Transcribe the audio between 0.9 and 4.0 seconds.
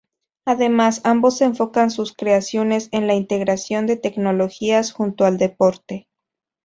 ambos enfocan sus creaciones en la integración de